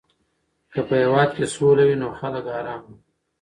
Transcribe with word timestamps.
که 0.73 0.81
په 0.87 0.93
هېواد 1.01 1.29
کې 1.37 1.45
سوله 1.55 1.83
وي 1.87 1.95
نو 2.01 2.07
خلک 2.19 2.43
آرامه 2.59 2.85
وي. 2.91 2.97